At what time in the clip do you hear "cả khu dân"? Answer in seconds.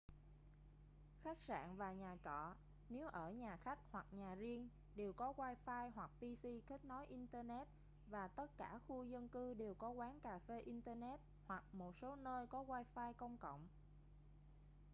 8.57-9.29